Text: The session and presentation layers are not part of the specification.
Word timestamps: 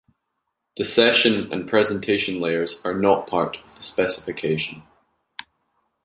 The 0.77 0.83
session 0.83 1.53
and 1.53 1.69
presentation 1.69 2.39
layers 2.41 2.83
are 2.83 2.95
not 2.95 3.27
part 3.27 3.57
of 3.63 3.75
the 3.75 3.83
specification. 3.83 4.81